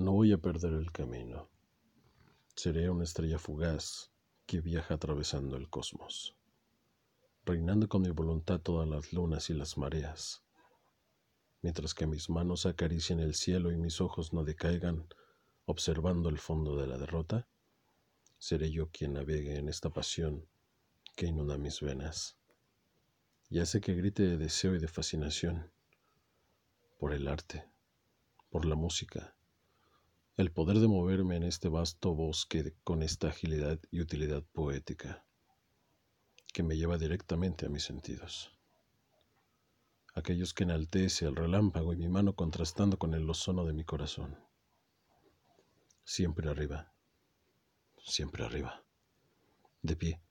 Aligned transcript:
No 0.00 0.12
voy 0.12 0.32
a 0.32 0.38
perder 0.38 0.72
el 0.72 0.90
camino. 0.92 1.50
Seré 2.56 2.88
una 2.88 3.04
estrella 3.04 3.38
fugaz 3.38 4.10
que 4.46 4.62
viaja 4.62 4.94
atravesando 4.94 5.58
el 5.58 5.68
cosmos, 5.68 6.38
reinando 7.44 7.86
con 7.86 8.00
mi 8.00 8.08
voluntad 8.08 8.60
todas 8.60 8.88
las 8.88 9.12
lunas 9.12 9.50
y 9.50 9.52
las 9.52 9.76
mareas, 9.76 10.42
mientras 11.60 11.92
que 11.92 12.06
mis 12.06 12.30
manos 12.30 12.64
acaricien 12.64 13.20
el 13.20 13.34
cielo 13.34 13.72
y 13.72 13.76
mis 13.76 14.00
ojos 14.00 14.32
no 14.32 14.42
decaigan 14.42 15.06
observando 15.66 16.30
el 16.30 16.38
fondo 16.38 16.76
de 16.76 16.86
la 16.86 16.96
derrota, 16.96 17.46
seré 18.38 18.70
yo 18.70 18.88
quien 18.88 19.12
navegue 19.12 19.58
en 19.58 19.68
esta 19.68 19.90
pasión 19.90 20.48
que 21.14 21.26
inunda 21.26 21.58
mis 21.58 21.82
venas 21.82 22.38
y 23.50 23.58
hace 23.58 23.82
que 23.82 23.92
grite 23.92 24.22
de 24.22 24.38
deseo 24.38 24.74
y 24.74 24.78
de 24.78 24.88
fascinación 24.88 25.70
por 26.98 27.12
el 27.12 27.28
arte, 27.28 27.68
por 28.48 28.64
la 28.64 28.76
música, 28.76 29.36
el 30.40 30.50
poder 30.50 30.78
de 30.78 30.88
moverme 30.88 31.36
en 31.36 31.42
este 31.42 31.68
vasto 31.68 32.14
bosque 32.14 32.74
con 32.82 33.02
esta 33.02 33.28
agilidad 33.28 33.78
y 33.90 34.00
utilidad 34.00 34.42
poética 34.42 35.22
que 36.54 36.62
me 36.62 36.78
lleva 36.78 36.96
directamente 36.96 37.66
a 37.66 37.68
mis 37.68 37.84
sentidos. 37.84 38.50
Aquellos 40.14 40.54
que 40.54 40.64
enaltece 40.64 41.26
el 41.26 41.36
relámpago 41.36 41.92
y 41.92 41.96
mi 41.96 42.08
mano 42.08 42.34
contrastando 42.36 42.98
con 42.98 43.12
el 43.12 43.28
ozono 43.28 43.66
de 43.66 43.74
mi 43.74 43.84
corazón. 43.84 44.38
Siempre 46.04 46.48
arriba, 46.48 46.90
siempre 48.02 48.42
arriba, 48.42 48.82
de 49.82 49.94
pie, 49.94 50.22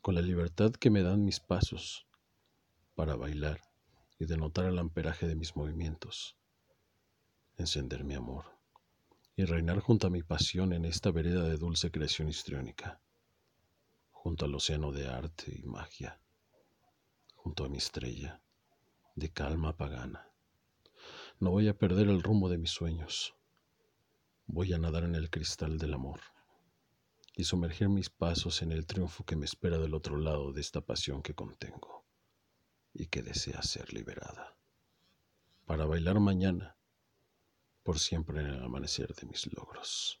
con 0.00 0.14
la 0.14 0.22
libertad 0.22 0.70
que 0.70 0.90
me 0.90 1.02
dan 1.02 1.24
mis 1.24 1.40
pasos 1.40 2.06
para 2.94 3.16
bailar 3.16 3.60
y 4.20 4.26
denotar 4.26 4.66
el 4.66 4.78
amperaje 4.78 5.26
de 5.26 5.34
mis 5.34 5.56
movimientos, 5.56 6.36
encender 7.58 8.04
mi 8.04 8.14
amor 8.14 8.55
y 9.38 9.44
reinar 9.44 9.80
junto 9.80 10.06
a 10.06 10.10
mi 10.10 10.22
pasión 10.22 10.72
en 10.72 10.86
esta 10.86 11.10
vereda 11.10 11.42
de 11.42 11.58
dulce 11.58 11.90
creación 11.90 12.28
histriónica, 12.28 13.02
junto 14.10 14.46
al 14.46 14.54
océano 14.54 14.92
de 14.92 15.08
arte 15.08 15.52
y 15.54 15.66
magia, 15.66 16.18
junto 17.34 17.66
a 17.66 17.68
mi 17.68 17.76
estrella 17.76 18.40
de 19.14 19.30
calma 19.30 19.76
pagana. 19.76 20.32
No 21.38 21.50
voy 21.50 21.68
a 21.68 21.76
perder 21.76 22.08
el 22.08 22.22
rumbo 22.22 22.48
de 22.48 22.56
mis 22.56 22.70
sueños, 22.70 23.36
voy 24.46 24.72
a 24.72 24.78
nadar 24.78 25.04
en 25.04 25.14
el 25.14 25.28
cristal 25.28 25.76
del 25.76 25.92
amor 25.92 26.20
y 27.34 27.44
sumergir 27.44 27.90
mis 27.90 28.08
pasos 28.08 28.62
en 28.62 28.72
el 28.72 28.86
triunfo 28.86 29.26
que 29.26 29.36
me 29.36 29.44
espera 29.44 29.76
del 29.76 29.92
otro 29.92 30.16
lado 30.16 30.54
de 30.54 30.62
esta 30.62 30.80
pasión 30.80 31.22
que 31.22 31.34
contengo 31.34 32.06
y 32.94 33.08
que 33.08 33.22
desea 33.22 33.60
ser 33.60 33.92
liberada, 33.92 34.56
para 35.66 35.84
bailar 35.84 36.20
mañana 36.20 36.76
por 37.86 38.00
siempre 38.00 38.40
en 38.40 38.46
el 38.48 38.64
amanecer 38.64 39.14
de 39.14 39.26
mis 39.28 39.46
logros. 39.54 40.20